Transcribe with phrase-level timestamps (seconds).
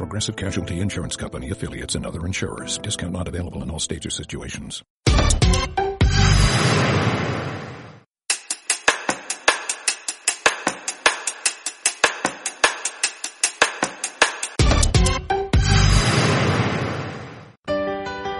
[0.00, 2.78] Progressive Casualty Insurance Company affiliates and other insurers.
[2.78, 4.82] Discount not available in all states or situations.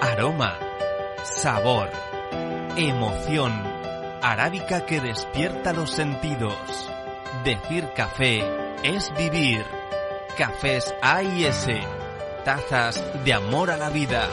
[0.00, 0.58] Aroma,
[1.24, 1.90] sabor,
[2.78, 3.52] emoción,
[4.22, 6.54] arábica que despierta los sentidos.
[7.44, 8.40] Decir café
[8.82, 9.79] es vivir.
[10.36, 11.80] Cafés A y S.
[12.44, 14.28] Tazas de amor a la vida.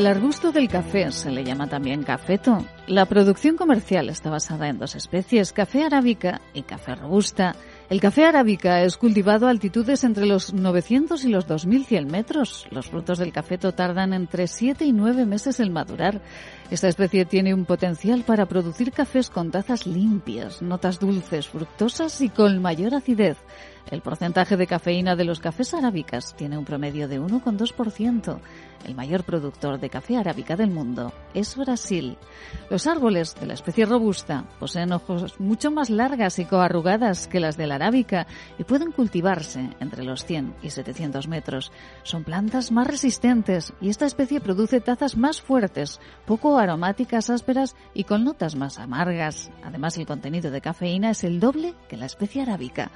[0.00, 2.64] Al arbusto del café se le llama también cafeto.
[2.86, 7.54] La producción comercial está basada en dos especies, café arábica y café robusta.
[7.90, 12.68] El café arábica es cultivado a altitudes entre los 900 y los 2100 metros.
[12.70, 16.20] Los frutos del cafeto tardan entre 7 y 9 meses en madurar.
[16.70, 22.28] Esta especie tiene un potencial para producir cafés con tazas limpias, notas dulces, fructosas y
[22.28, 23.38] con mayor acidez.
[23.90, 28.38] El porcentaje de cafeína de los cafés arábicas tiene un promedio de 1,2%.
[28.84, 32.16] El mayor productor de café arábica del mundo es Brasil.
[32.70, 37.56] Los árboles de la especie robusta poseen hojas mucho más largas y coarrugadas que las
[37.56, 38.26] de la arábica
[38.58, 41.72] y pueden cultivarse entre los 100 y 700 metros.
[42.04, 48.04] Son plantas más resistentes y esta especie produce tazas más fuertes, poco aromáticas, ásperas y
[48.04, 49.50] con notas más amargas.
[49.64, 52.90] Además, el contenido de cafeína es el doble que la especie arábica.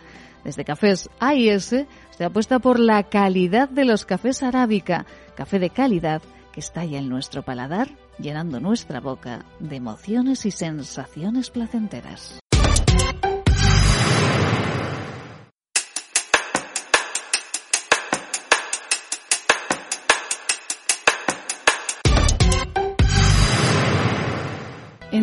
[0.45, 5.59] Desde Cafés A y S se apuesta por la calidad de los cafés arábica, café
[5.59, 6.23] de calidad
[6.53, 7.89] que estalla en nuestro paladar,
[8.19, 12.39] llenando nuestra boca de emociones y sensaciones placenteras.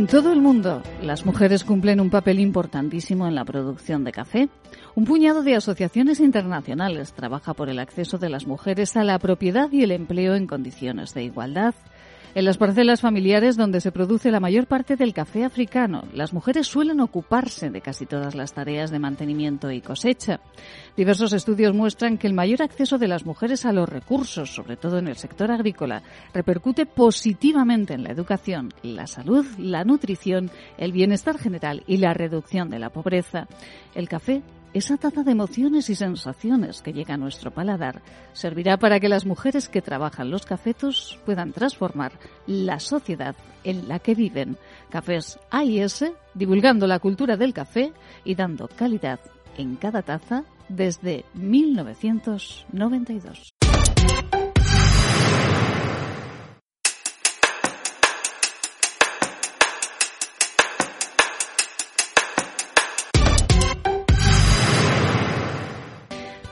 [0.01, 4.49] En todo el mundo, las mujeres cumplen un papel importantísimo en la producción de café.
[4.95, 9.71] Un puñado de asociaciones internacionales trabaja por el acceso de las mujeres a la propiedad
[9.71, 11.75] y el empleo en condiciones de igualdad.
[12.33, 16.65] En las parcelas familiares donde se produce la mayor parte del café africano, las mujeres
[16.65, 20.39] suelen ocuparse de casi todas las tareas de mantenimiento y cosecha.
[20.95, 24.97] Diversos estudios muestran que el mayor acceso de las mujeres a los recursos, sobre todo
[24.97, 26.03] en el sector agrícola,
[26.33, 32.69] repercute positivamente en la educación, la salud, la nutrición, el bienestar general y la reducción
[32.69, 33.49] de la pobreza.
[33.93, 34.41] El café
[34.73, 38.01] esa taza de emociones y sensaciones que llega a nuestro paladar
[38.31, 42.13] servirá para que las mujeres que trabajan los cafetos puedan transformar
[42.47, 44.57] la sociedad en la que viven.
[44.89, 47.91] Cafés A y S, divulgando la cultura del café
[48.23, 49.19] y dando calidad
[49.57, 53.53] en cada taza desde 1992.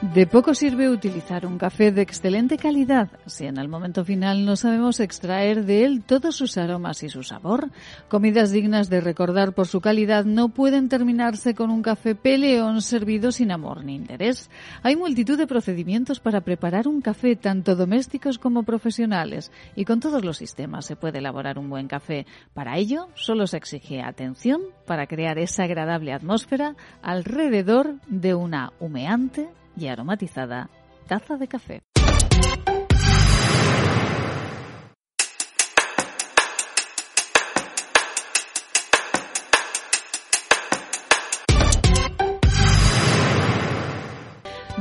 [0.02, 4.56] De poco sirve utilizar un café de excelente calidad si en el momento final no
[4.56, 7.70] sabemos extraer de él todos sus aromas y su sabor.
[8.08, 13.34] Comidas dignas de recordar por su calidad no pueden terminarse con un café peleón servido
[13.34, 14.50] sin amor ni interés.
[14.84, 20.24] Hay multitud de procedimientos para preparar un café, tanto domésticos como profesionales, y con todos
[20.24, 22.26] los sistemas se puede elaborar un buen café.
[22.54, 29.50] Para ello, solo se exige atención para crear esa agradable atmósfera alrededor de una humeante
[29.80, 30.70] y aromatizada
[31.08, 31.89] taza de café.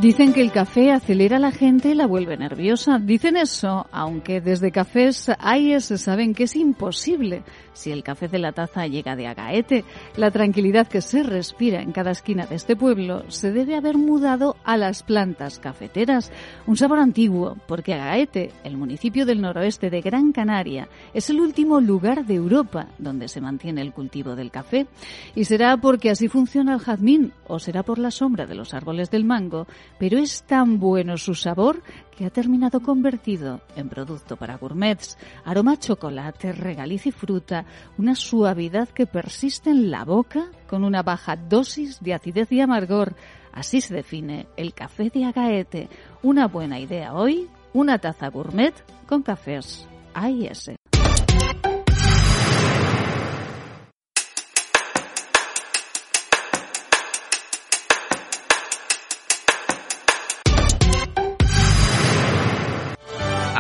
[0.01, 3.01] Dicen que el café acelera a la gente y la vuelve nerviosa.
[3.01, 7.43] Dicen eso, aunque desde cafés AIS saben que es imposible
[7.73, 9.85] si el café de la taza llega de Agaete.
[10.17, 14.57] La tranquilidad que se respira en cada esquina de este pueblo se debe haber mudado
[14.65, 16.31] a las plantas cafeteras.
[16.67, 21.81] Un sabor antiguo, porque Agaete, el municipio del noroeste de Gran Canaria, es el último
[21.81, 24.87] lugar de Europa donde se mantiene el cultivo del café.
[25.35, 29.11] Y será porque así funciona el jazmín, o será por la sombra de los árboles
[29.11, 29.67] del mango,
[29.99, 31.83] pero es tan bueno su sabor
[32.17, 35.19] que ha terminado convertido en producto para gourmets.
[35.45, 37.65] Aroma chocolate, regaliz y fruta,
[37.97, 43.15] una suavidad que persiste en la boca con una baja dosis de acidez y amargor.
[43.53, 45.89] Así se define el café de Agaete.
[46.23, 48.75] Una buena idea hoy, una taza gourmet
[49.07, 49.89] con cafés.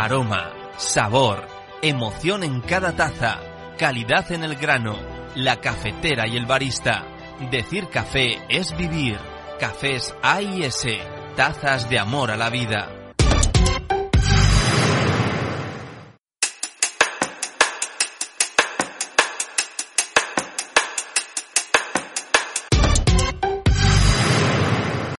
[0.09, 1.47] Aroma, sabor,
[1.83, 3.41] emoción en cada taza,
[3.77, 4.97] calidad en el grano,
[5.35, 7.05] la cafetera y el barista.
[7.51, 9.19] Decir café es vivir.
[9.61, 10.99] Cafés A y S,
[11.37, 12.89] tazas de amor a la vida.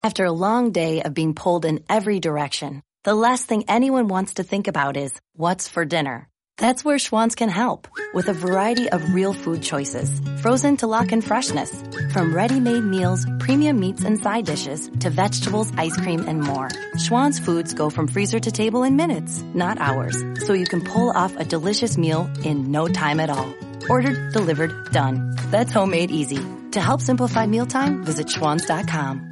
[0.02, 4.34] After a long day of being pulled in every direction, the last thing anyone wants
[4.34, 6.28] to think about is what's for dinner.
[6.58, 11.10] That's where Schwans can help with a variety of real food choices, frozen to lock
[11.10, 11.82] in freshness,
[12.12, 16.68] from ready-made meals, premium meats and side dishes to vegetables, ice cream, and more.
[16.96, 21.10] Schwans foods go from freezer to table in minutes, not hours, so you can pull
[21.10, 23.54] off a delicious meal in no time at all.
[23.88, 25.34] Ordered, delivered, done.
[25.50, 26.44] That's homemade easy.
[26.72, 29.26] To help simplify mealtime, visit schwans.com.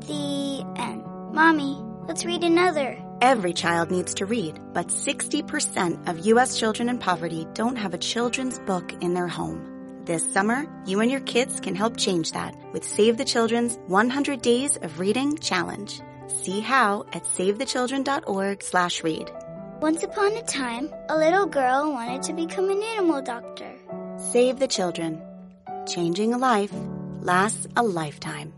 [0.00, 1.02] The end.
[1.32, 3.00] Mommy, let's read another.
[3.20, 6.58] Every child needs to read, but 60% of U.S.
[6.58, 10.02] children in poverty don't have a children's book in their home.
[10.06, 14.42] This summer, you and your kids can help change that with Save the Children's 100
[14.42, 16.00] Days of Reading Challenge.
[16.26, 19.30] See how at savethechildren.org slash read.
[19.80, 23.72] Once upon a time, a little girl wanted to become an animal doctor.
[24.32, 25.22] Save the Children.
[25.86, 26.74] Changing a life
[27.20, 28.52] lasts a lifetime.